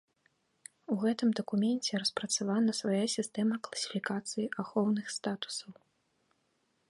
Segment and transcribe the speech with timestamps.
[0.93, 5.71] У гэтым дакуменце распрацавана свая сістэма класіфікацыі ахоўных статусаў.